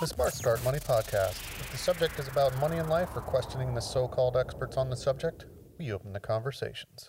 [0.00, 1.38] The Smart Start Money Podcast.
[1.60, 4.90] If the subject is about money in life or questioning the so called experts on
[4.90, 5.46] the subject,
[5.78, 7.08] we open the conversations.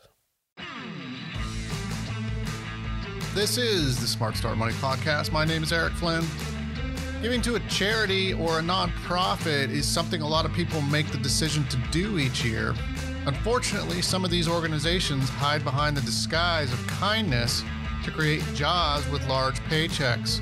[3.33, 5.31] This is the Smart Start Money Podcast.
[5.31, 6.23] My name is Eric Flynn.
[7.23, 11.17] Giving to a charity or a nonprofit is something a lot of people make the
[11.17, 12.75] decision to do each year.
[13.25, 17.63] Unfortunately, some of these organizations hide behind the disguise of kindness
[18.03, 20.41] to create jobs with large paychecks.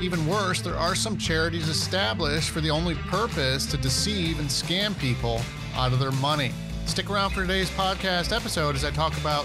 [0.00, 4.98] Even worse, there are some charities established for the only purpose to deceive and scam
[4.98, 5.40] people
[5.74, 6.52] out of their money.
[6.86, 9.44] Stick around for today's podcast episode as I talk about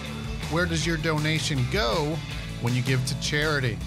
[0.50, 2.18] where does your donation go
[2.62, 3.78] when you give to charity.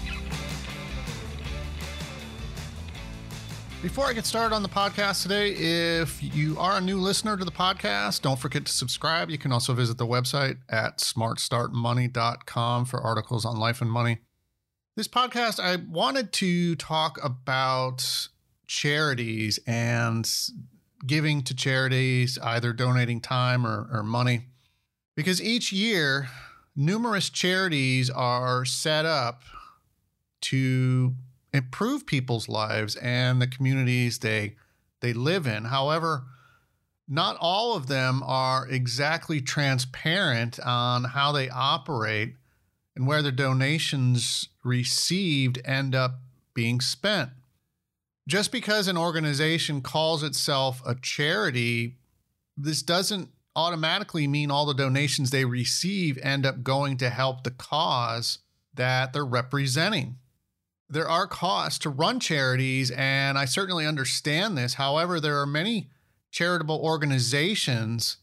[3.81, 7.43] Before I get started on the podcast today, if you are a new listener to
[7.43, 9.31] the podcast, don't forget to subscribe.
[9.31, 14.19] You can also visit the website at smartstartmoney.com for articles on life and money.
[14.97, 18.27] This podcast, I wanted to talk about
[18.67, 20.29] charities and
[21.07, 24.47] giving to charities, either donating time or, or money,
[25.15, 26.27] because each year,
[26.75, 29.43] numerous charities are set up
[30.41, 31.15] to
[31.53, 34.57] improve people's lives and the communities they
[34.99, 35.63] they live in.
[35.63, 36.25] However,
[37.07, 42.35] not all of them are exactly transparent on how they operate
[42.95, 46.19] and where the donations received end up
[46.53, 47.29] being spent.
[48.27, 51.97] Just because an organization calls itself a charity,
[52.55, 57.51] this doesn't automatically mean all the donations they receive end up going to help the
[57.51, 58.39] cause
[58.73, 60.17] that they're representing
[60.91, 64.73] there are costs to run charities, and I certainly understand this.
[64.73, 65.89] However, there are many
[66.31, 68.17] charitable organizations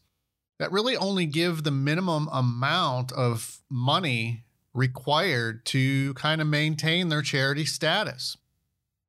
[0.59, 7.21] that really only give the minimum amount of money required to kind of maintain their
[7.21, 8.37] charity status.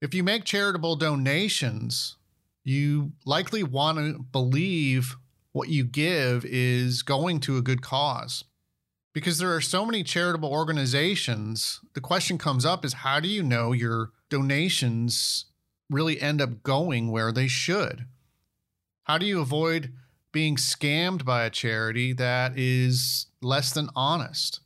[0.00, 2.17] If you make charitable donations,
[2.64, 5.17] you likely want to believe
[5.52, 8.44] what you give is going to a good cause
[9.12, 13.42] because there are so many charitable organizations, the question comes up is how do you
[13.42, 15.46] know your donations
[15.89, 18.06] really end up going where they should?
[19.05, 19.92] How do you avoid
[20.33, 24.61] being scammed by a charity that is less than honest?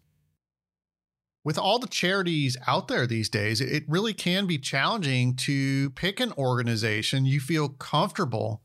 [1.45, 6.19] With all the charities out there these days, it really can be challenging to pick
[6.19, 8.63] an organization you feel comfortable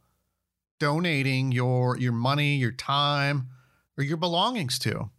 [0.79, 3.49] donating your your money, your time,
[3.97, 5.09] or your belongings to.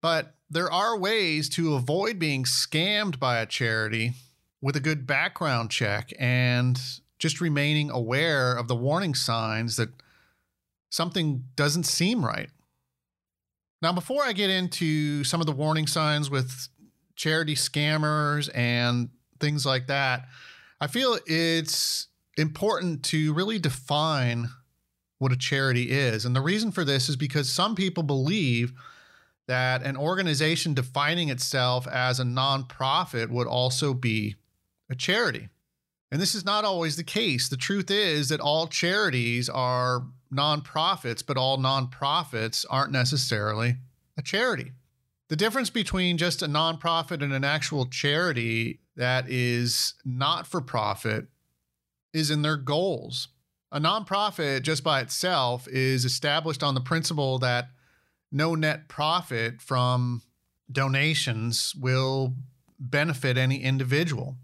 [0.00, 4.12] But there are ways to avoid being scammed by a charity
[4.62, 6.80] with a good background check and
[7.18, 9.90] just remaining aware of the warning signs that
[10.90, 12.50] something doesn't seem right.
[13.82, 16.68] Now, before I get into some of the warning signs with
[17.16, 19.08] charity scammers and
[19.40, 20.26] things like that,
[20.80, 24.48] I feel it's important to really define
[25.18, 26.24] what a charity is.
[26.24, 28.72] And the reason for this is because some people believe
[29.46, 34.36] that an organization defining itself as a nonprofit would also be
[34.90, 35.48] a charity.
[36.10, 37.48] And this is not always the case.
[37.48, 43.76] The truth is that all charities are nonprofits, but all nonprofits aren't necessarily
[44.16, 44.72] a charity.
[45.34, 51.26] The difference between just a nonprofit and an actual charity that is not for profit
[52.12, 53.26] is in their goals.
[53.72, 57.70] A nonprofit, just by itself, is established on the principle that
[58.30, 60.22] no net profit from
[60.70, 62.36] donations will
[62.78, 64.36] benefit any individual.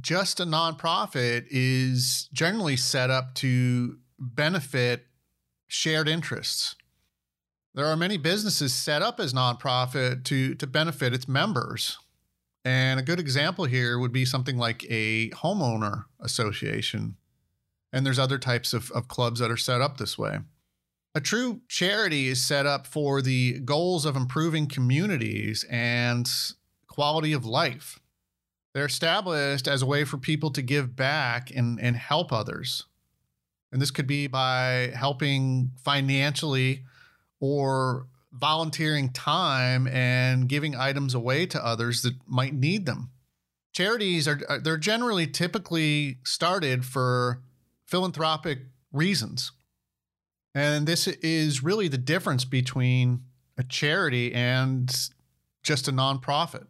[0.00, 5.06] Just a nonprofit is generally set up to benefit
[5.68, 6.74] shared interests.
[7.78, 11.96] There are many businesses set up as nonprofit to, to benefit its members.
[12.64, 17.18] And a good example here would be something like a homeowner association.
[17.92, 20.40] And there's other types of, of clubs that are set up this way.
[21.14, 26.28] A true charity is set up for the goals of improving communities and
[26.88, 28.00] quality of life.
[28.74, 32.86] They're established as a way for people to give back and, and help others.
[33.70, 36.82] And this could be by helping financially
[37.40, 43.10] or volunteering time and giving items away to others that might need them.
[43.72, 47.42] Charities are they're generally typically started for
[47.86, 48.58] philanthropic
[48.92, 49.52] reasons.
[50.54, 53.22] And this is really the difference between
[53.56, 54.90] a charity and
[55.62, 56.66] just a nonprofit.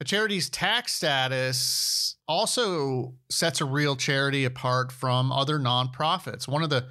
[0.00, 6.46] A charity's tax status also sets a real charity apart from other nonprofits.
[6.46, 6.86] One of the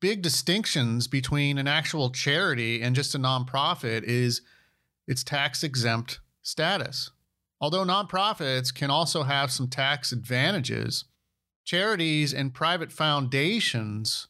[0.00, 4.42] big distinctions between an actual charity and just a nonprofit is
[5.06, 7.10] its tax exempt status.
[7.60, 11.04] Although nonprofits can also have some tax advantages,
[11.64, 14.28] charities and private foundations,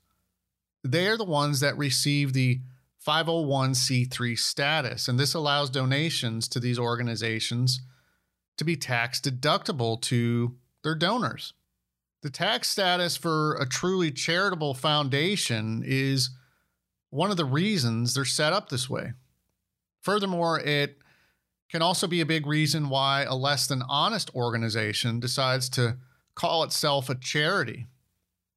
[0.82, 2.60] they're the ones that receive the
[3.06, 5.08] 501c3 status.
[5.08, 7.80] And this allows donations to these organizations
[8.56, 11.52] to be tax deductible to their donors.
[12.22, 16.30] The tax status for a truly charitable foundation is
[17.10, 19.12] one of the reasons they're set up this way.
[20.02, 20.98] Furthermore, it
[21.70, 25.98] can also be a big reason why a less than honest organization decides to
[26.34, 27.86] call itself a charity.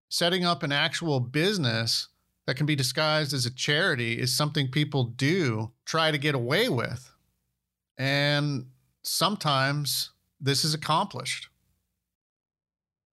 [0.09, 2.07] Setting up an actual business
[2.47, 6.67] that can be disguised as a charity is something people do try to get away
[6.67, 7.11] with.
[7.97, 8.67] And
[9.03, 11.47] sometimes this is accomplished.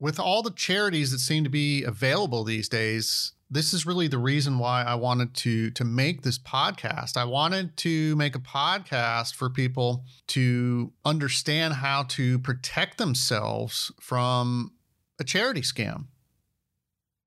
[0.01, 4.19] With all the charities that seem to be available these days, this is really the
[4.19, 7.17] reason why I wanted to to make this podcast.
[7.17, 14.73] I wanted to make a podcast for people to understand how to protect themselves from
[15.19, 16.07] a charity scam.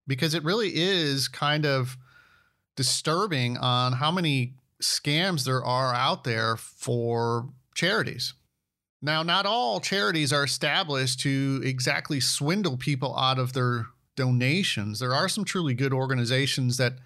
[0.08, 1.98] Because it really is kind of
[2.76, 8.34] disturbing on how many scams there are out there for charities.
[9.02, 15.00] Now, not all charities are established to exactly swindle people out of their donations.
[15.00, 17.00] There are some truly good organizations that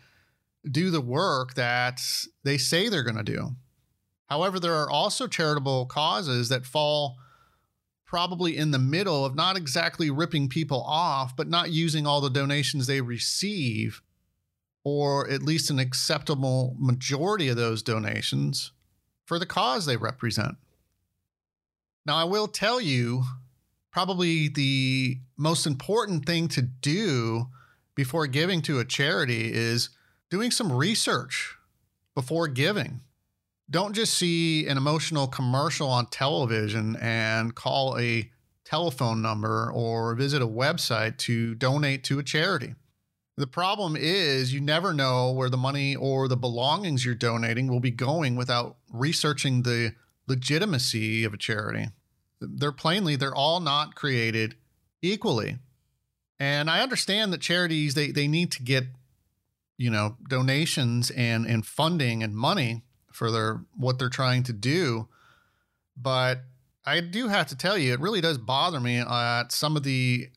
[0.69, 2.01] do the work that
[2.43, 3.55] they say they're going to do.
[4.27, 7.17] However, there are also charitable causes that fall
[8.05, 12.29] probably in the middle of not exactly ripping people off, but not using all the
[12.29, 14.01] donations they receive,
[14.83, 18.71] or at least an acceptable majority of those donations
[19.25, 20.55] for the cause they represent.
[22.05, 23.23] Now, I will tell you
[23.91, 27.47] probably the most important thing to do
[27.95, 29.89] before giving to a charity is
[30.29, 31.55] doing some research
[32.13, 33.01] before giving.
[33.69, 38.29] Don't just see an emotional commercial on television and call a
[38.65, 42.75] telephone number or visit a website to donate to a charity.
[43.37, 47.79] The problem is you never know where the money or the belongings you're donating will
[47.79, 49.93] be going without researching the
[50.27, 51.87] legitimacy of a charity
[52.41, 54.55] they're plainly they're all not created
[55.01, 55.57] equally.
[56.39, 58.85] And I understand that charities they they need to get
[59.77, 65.07] you know donations and and funding and money for their what they're trying to do.
[65.95, 66.41] But
[66.85, 70.29] I do have to tell you, it really does bother me at some of the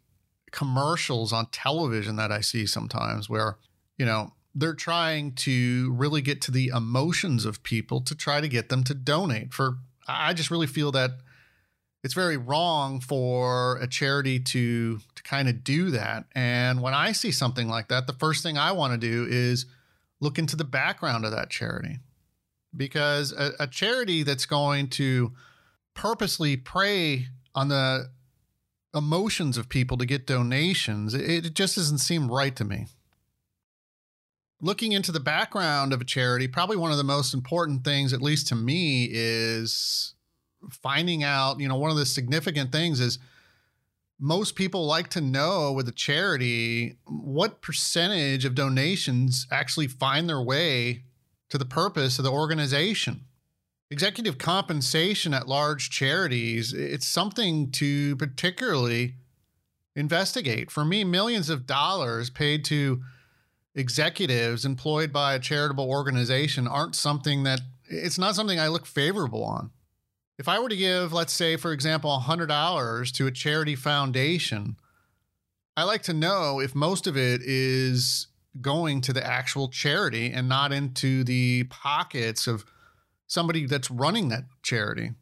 [0.52, 3.58] commercials on television that I see sometimes where,
[3.98, 8.48] you know, they're trying to really get to the emotions of people to try to
[8.48, 9.78] get them to donate for
[10.08, 11.12] I just really feel that
[12.02, 16.24] it's very wrong for a charity to to kind of do that.
[16.34, 19.66] And when I see something like that, the first thing I want to do is
[20.20, 21.98] look into the background of that charity.
[22.76, 25.32] Because a, a charity that's going to
[25.94, 28.10] purposely prey on the
[28.94, 32.86] emotions of people to get donations, it, it just doesn't seem right to me.
[34.60, 38.20] Looking into the background of a charity, probably one of the most important things, at
[38.20, 40.14] least to me, is
[40.70, 43.18] finding out, you know, one of the significant things is
[44.18, 50.42] most people like to know with a charity what percentage of donations actually find their
[50.42, 51.04] way
[51.50, 53.24] to the purpose of the organization.
[53.90, 59.14] Executive compensation at large charities, it's something to particularly
[59.94, 60.70] investigate.
[60.70, 63.02] For me, millions of dollars paid to
[63.78, 69.44] executives employed by a charitable organization aren't something that it's not something I look favorable
[69.44, 69.70] on.
[70.38, 74.76] If I were to give, let's say, for example, $100 to a charity foundation,
[75.76, 78.28] I like to know if most of it is
[78.60, 82.64] going to the actual charity and not into the pockets of
[83.26, 85.12] somebody that's running that charity.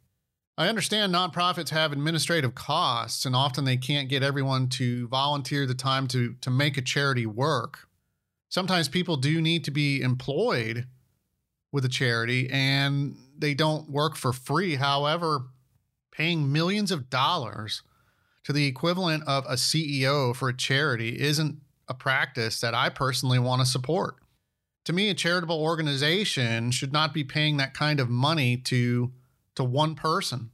[0.57, 5.75] I understand nonprofits have administrative costs and often they can't get everyone to volunteer the
[5.75, 7.86] time to to make a charity work.
[8.49, 10.87] Sometimes people do need to be employed
[11.71, 14.75] with a charity and they don't work for free.
[14.75, 15.47] However,
[16.11, 17.83] paying millions of dollars
[18.43, 23.39] to the equivalent of a CEO for a charity isn't a practice that I personally
[23.39, 24.15] want to support.
[24.85, 29.11] To me, a charitable organization should not be paying that kind of money to
[29.55, 30.51] to one person.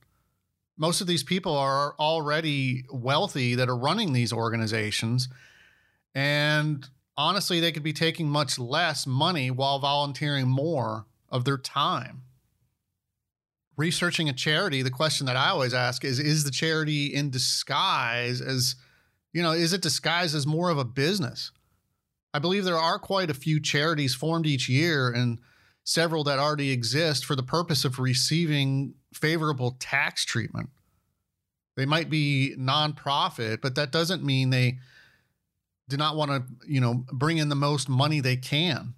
[0.78, 5.28] Most of these people are already wealthy that are running these organizations
[6.16, 12.24] and honestly they could be taking much less money while volunteering more of their time
[13.78, 18.42] researching a charity, the question that I always ask is is the charity in disguise
[18.42, 18.76] as
[19.32, 21.52] you know, is it disguised as more of a business?
[22.36, 25.40] I believe there are quite a few charities formed each year and
[25.84, 30.70] several that already exist for the purpose of receiving favorable tax treatment.
[31.76, 34.78] They might be nonprofit, but that doesn't mean they
[35.90, 38.94] do not want to, you know, bring in the most money they can.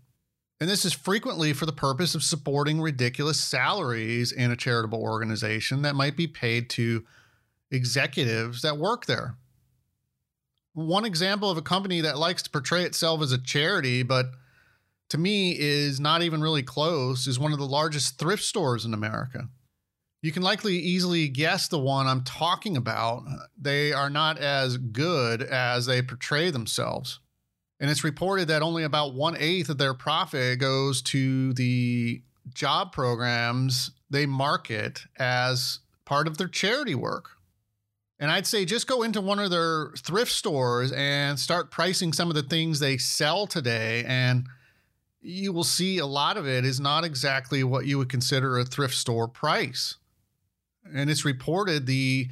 [0.60, 5.82] And this is frequently for the purpose of supporting ridiculous salaries in a charitable organization
[5.82, 7.04] that might be paid to
[7.72, 9.36] executives that work there.
[10.74, 14.28] One example of a company that likes to portray itself as a charity, but
[15.10, 18.94] to me is not even really close, is one of the largest thrift stores in
[18.94, 19.50] America.
[20.26, 23.26] You can likely easily guess the one I'm talking about.
[23.62, 27.20] They are not as good as they portray themselves.
[27.80, 32.24] And it's reported that only about one eighth of their profit goes to the
[32.56, 37.30] job programs they market as part of their charity work.
[38.18, 42.30] And I'd say just go into one of their thrift stores and start pricing some
[42.30, 44.04] of the things they sell today.
[44.08, 44.48] And
[45.22, 48.66] you will see a lot of it is not exactly what you would consider a
[48.66, 49.98] thrift store price.
[50.94, 52.30] And it's reported the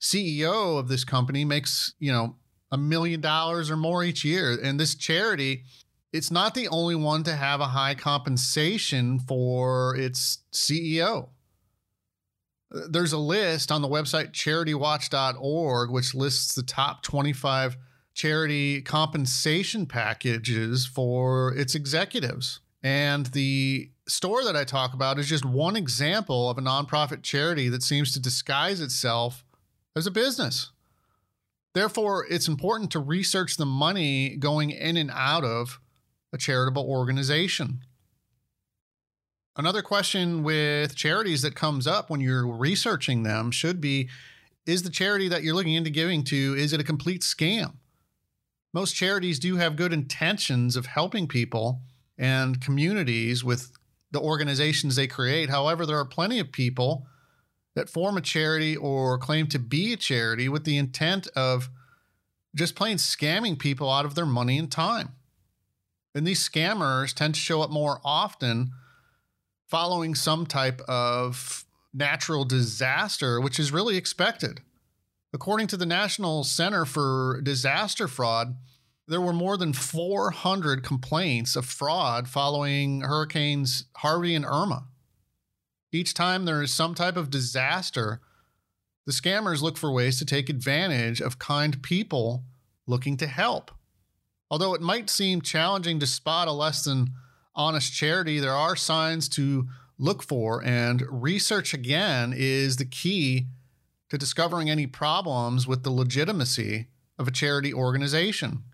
[0.00, 2.36] CEO of this company makes, you know,
[2.70, 4.58] a million dollars or more each year.
[4.62, 5.64] And this charity,
[6.12, 11.30] it's not the only one to have a high compensation for its CEO.
[12.70, 17.76] There's a list on the website charitywatch.org, which lists the top 25
[18.14, 22.60] charity compensation packages for its executives.
[22.82, 27.68] And the store that I talk about is just one example of a nonprofit charity
[27.70, 29.44] that seems to disguise itself
[29.96, 30.70] as a business.
[31.74, 35.80] Therefore, it's important to research the money going in and out of
[36.32, 37.80] a charitable organization.
[39.56, 44.08] Another question with charities that comes up when you're researching them should be
[44.66, 47.74] is the charity that you're looking into giving to is it a complete scam?
[48.72, 51.80] Most charities do have good intentions of helping people
[52.18, 53.70] and communities with
[54.14, 55.50] the organizations they create.
[55.50, 57.06] However, there are plenty of people
[57.74, 61.68] that form a charity or claim to be a charity with the intent of
[62.54, 65.10] just plain scamming people out of their money and time.
[66.14, 68.70] And these scammers tend to show up more often
[69.68, 74.60] following some type of natural disaster, which is really expected.
[75.32, 78.54] According to the National Center for Disaster Fraud,
[79.06, 84.86] there were more than 400 complaints of fraud following hurricanes Harvey and Irma.
[85.92, 88.20] Each time there is some type of disaster,
[89.06, 92.44] the scammers look for ways to take advantage of kind people
[92.86, 93.70] looking to help.
[94.50, 97.12] Although it might seem challenging to spot a less than
[97.54, 99.68] honest charity, there are signs to
[99.98, 103.46] look for, and research again is the key
[104.08, 108.64] to discovering any problems with the legitimacy of a charity organization.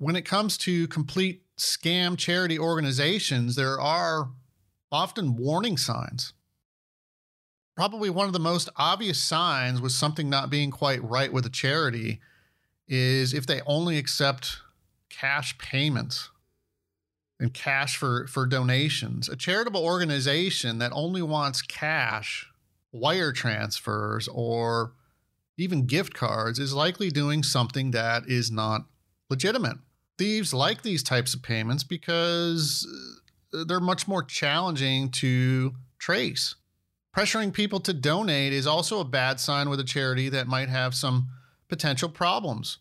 [0.00, 4.30] When it comes to complete scam charity organizations, there are
[4.90, 6.32] often warning signs.
[7.76, 11.50] Probably one of the most obvious signs with something not being quite right with a
[11.50, 12.18] charity
[12.88, 14.60] is if they only accept
[15.10, 16.30] cash payments
[17.38, 19.28] and cash for, for donations.
[19.28, 22.46] A charitable organization that only wants cash,
[22.90, 24.94] wire transfers, or
[25.58, 28.86] even gift cards is likely doing something that is not
[29.28, 29.76] legitimate.
[30.20, 32.86] Thieves like these types of payments because
[33.54, 36.56] uh, they're much more challenging to trace.
[37.16, 40.94] Pressuring people to donate is also a bad sign with a charity that might have
[40.94, 41.30] some
[41.70, 42.76] potential problems.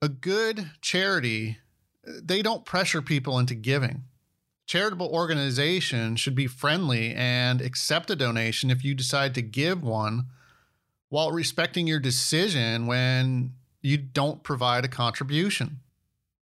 [0.00, 1.58] A good charity,
[2.06, 4.04] they don't pressure people into giving.
[4.66, 10.28] Charitable organizations should be friendly and accept a donation if you decide to give one
[11.10, 13.52] while respecting your decision when
[13.82, 15.80] you don't provide a contribution.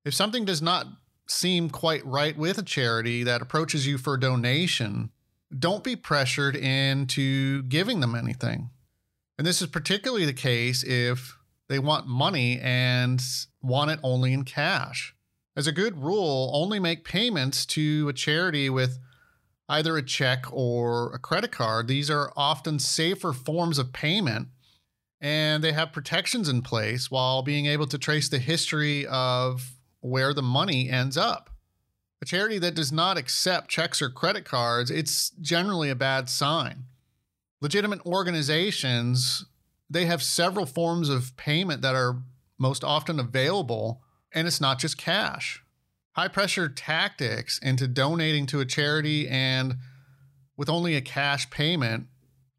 [0.07, 0.87] If something does not
[1.27, 5.11] seem quite right with a charity that approaches you for a donation,
[5.59, 8.71] don't be pressured into giving them anything.
[9.37, 11.37] And this is particularly the case if
[11.69, 13.21] they want money and
[13.61, 15.13] want it only in cash.
[15.57, 19.01] As a good rule, only make payments to a charity with
[19.69, 21.89] either a check or a credit card.
[21.89, 24.51] These are often safer forms of payment
[25.21, 29.76] and they have protections in place while being able to trace the history of
[30.07, 31.51] where the money ends up.
[32.23, 36.85] A charity that does not accept checks or credit cards, it's generally a bad sign.
[37.61, 39.45] Legitimate organizations,
[39.91, 42.23] they have several forms of payment that are
[42.59, 45.63] most often available, and it's not just cash.
[46.13, 49.77] High pressure tactics into donating to a charity and
[50.57, 52.07] with only a cash payment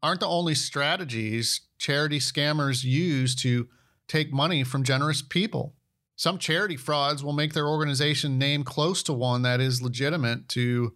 [0.00, 3.68] aren't the only strategies charity scammers use to
[4.06, 5.74] take money from generous people.
[6.18, 10.92] Some charity frauds will make their organization name close to one that is legitimate to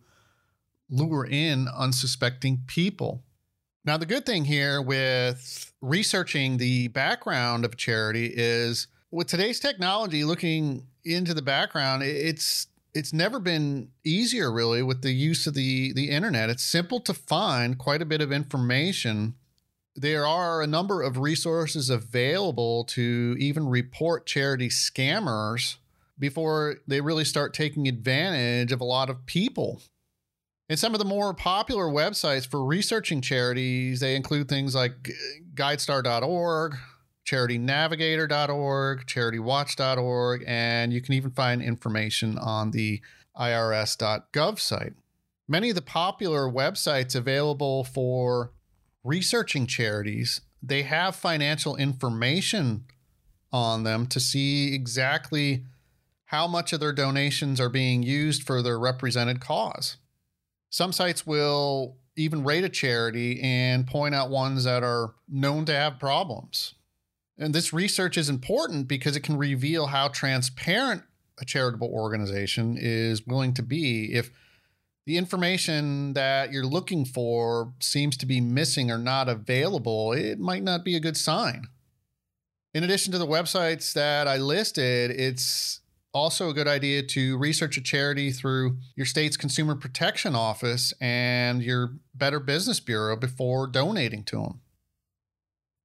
[0.90, 3.22] lure in unsuspecting people.
[3.84, 9.60] Now, the good thing here with researching the background of a charity is with today's
[9.60, 15.54] technology, looking into the background, it's it's never been easier really with the use of
[15.54, 16.50] the the internet.
[16.50, 19.36] It's simple to find quite a bit of information.
[19.94, 25.76] There are a number of resources available to even report charity scammers
[26.18, 29.82] before they really start taking advantage of a lot of people.
[30.68, 35.10] And some of the more popular websites for researching charities, they include things like
[35.54, 36.76] guidestar.org,
[37.26, 43.02] charitynavigator.org, charitywatch.org, and you can even find information on the
[43.38, 44.94] irs.gov site.
[45.48, 48.52] Many of the popular websites available for
[49.04, 52.84] researching charities, they have financial information
[53.52, 55.64] on them to see exactly
[56.26, 59.98] how much of their donations are being used for their represented cause.
[60.70, 65.74] Some sites will even rate a charity and point out ones that are known to
[65.74, 66.74] have problems.
[67.38, 71.02] And this research is important because it can reveal how transparent
[71.38, 74.30] a charitable organization is willing to be if
[75.06, 80.62] the information that you're looking for seems to be missing or not available, it might
[80.62, 81.64] not be a good sign.
[82.74, 85.80] In addition to the websites that I listed, it's
[86.14, 91.62] also a good idea to research a charity through your state's consumer protection office and
[91.62, 94.60] your Better Business Bureau before donating to them.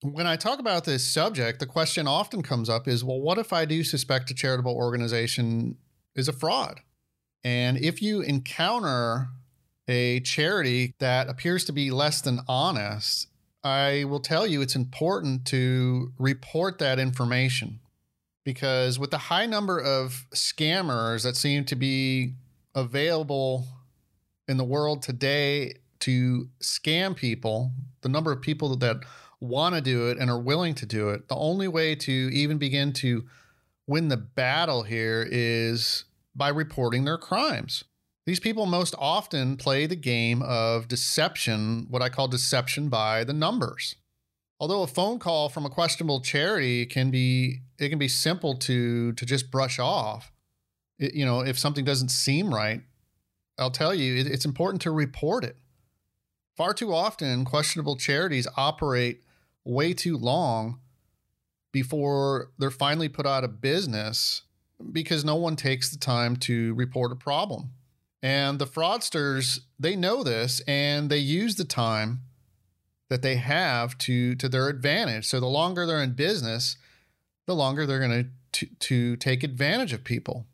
[0.02, 3.52] When I talk about this subject, the question often comes up is well, what if
[3.52, 5.78] I do suspect a charitable organization
[6.16, 6.82] is a fraud?
[7.48, 9.30] And if you encounter
[9.88, 13.30] a charity that appears to be less than honest,
[13.64, 17.80] I will tell you it's important to report that information.
[18.44, 22.34] Because with the high number of scammers that seem to be
[22.76, 23.66] available
[24.50, 28.98] in the world today to scam people, the number of people that
[29.40, 32.58] want to do it and are willing to do it, the only way to even
[32.58, 33.24] begin to
[33.88, 36.04] win the battle here is
[36.38, 37.84] by reporting their crimes.
[38.26, 43.34] These people most often play the game of deception, what I call deception by the
[43.34, 43.96] numbers
[44.60, 49.14] although a phone call from a questionable charity can be it can be simple to
[49.14, 50.32] to just brush off
[51.00, 52.82] it, you know if something doesn't seem right
[53.60, 55.58] i'll tell you it, it's important to report it
[56.56, 59.22] far too often questionable charities operate
[59.64, 60.80] way too long
[61.72, 64.44] before they're finally put out of business
[64.92, 67.72] because no one takes the time to report a problem
[68.22, 72.22] and the fraudsters they know this and they use the time
[73.10, 75.26] that they have to to their advantage.
[75.26, 76.78] So the longer they're in business,
[77.46, 80.46] the longer they're going to to take advantage of people.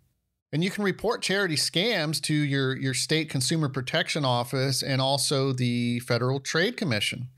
[0.51, 5.51] And you can report charity scams to your your state consumer protection office and also
[5.53, 7.29] the Federal Trade Commission.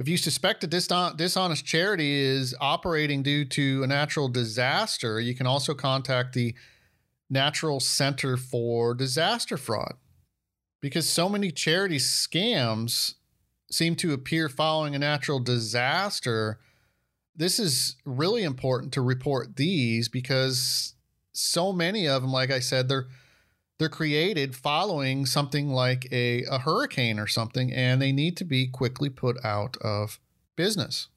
[0.00, 5.46] If you suspect a dishonest charity is operating due to a natural disaster, you can
[5.46, 6.54] also contact the
[7.28, 9.92] Natural Center for Disaster Fraud.
[10.80, 13.16] Because so many charity scams
[13.70, 16.58] seem to appear following a natural disaster,
[17.36, 20.94] this is really important to report these because
[21.32, 23.08] so many of them, like I said, they're
[23.80, 28.66] they're created following something like a, a hurricane or something, and they need to be
[28.66, 30.20] quickly put out of
[30.54, 31.08] business.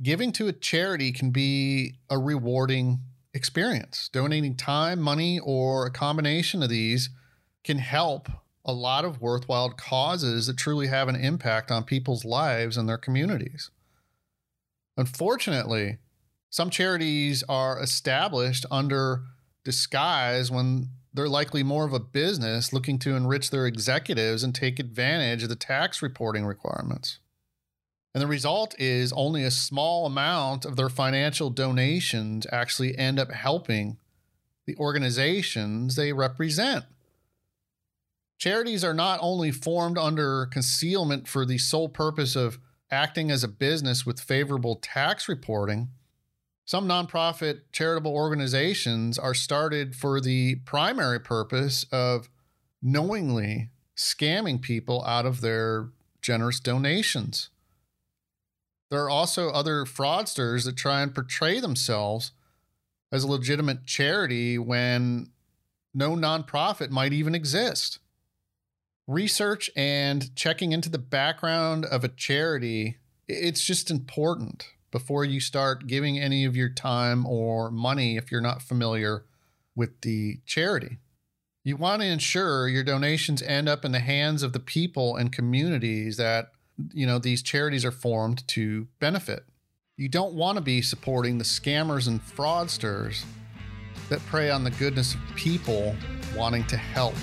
[0.00, 3.00] Giving to a charity can be a rewarding
[3.34, 4.08] experience.
[4.12, 7.10] Donating time, money, or a combination of these
[7.64, 8.28] can help
[8.64, 12.98] a lot of worthwhile causes that truly have an impact on people's lives and their
[12.98, 13.72] communities.
[14.96, 15.98] Unfortunately,
[16.50, 19.24] some charities are established under
[19.64, 24.78] disguise when they're likely more of a business looking to enrich their executives and take
[24.78, 27.20] advantage of the tax reporting requirements.
[28.12, 33.32] And the result is only a small amount of their financial donations actually end up
[33.32, 33.96] helping
[34.66, 36.84] the organizations they represent.
[38.38, 42.58] Charities are not only formed under concealment for the sole purpose of
[42.90, 45.88] acting as a business with favorable tax reporting.
[46.64, 52.28] Some nonprofit charitable organizations are started for the primary purpose of
[52.82, 55.90] knowingly scamming people out of their
[56.22, 57.50] generous donations.
[58.90, 62.32] There are also other fraudsters that try and portray themselves
[63.12, 65.30] as a legitimate charity when
[65.92, 67.98] no nonprofit might even exist
[69.06, 72.98] research and checking into the background of a charity,
[73.28, 78.40] it's just important before you start giving any of your time or money if you're
[78.40, 79.24] not familiar
[79.74, 80.98] with the charity.
[81.64, 85.32] You want to ensure your donations end up in the hands of the people and
[85.32, 86.52] communities that
[86.92, 89.44] you know, these charities are formed to benefit.
[89.96, 93.24] You don't want to be supporting the scammers and fraudsters
[94.10, 95.96] that prey on the goodness of people
[96.36, 97.14] wanting to help.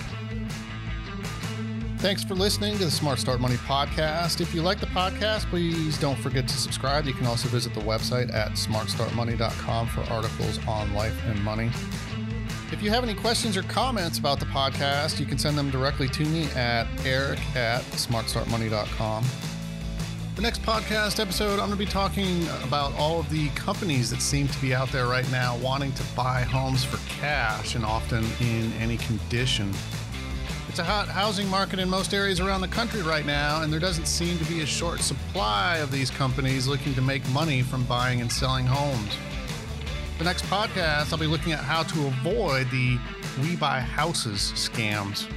[2.02, 4.42] Thanks for listening to the Smart Start Money podcast.
[4.42, 7.06] If you like the podcast, please don't forget to subscribe.
[7.06, 11.70] You can also visit the website at smartstartmoney.com for articles on life and money.
[12.72, 16.08] If you have any questions or comments about the podcast, you can send them directly
[16.08, 19.24] to me at eric at smartstartmoney.com.
[20.38, 24.24] The next podcast episode, I'm going to be talking about all of the companies that
[24.24, 28.26] seem to be out there right now wanting to buy homes for cash and often
[28.40, 29.72] in any condition.
[30.72, 33.80] It's a hot housing market in most areas around the country right now, and there
[33.82, 37.84] doesn't seem to be a short supply of these companies looking to make money from
[37.84, 39.18] buying and selling homes.
[40.18, 42.98] The next podcast, I'll be looking at how to avoid the
[43.42, 45.28] we buy houses scams.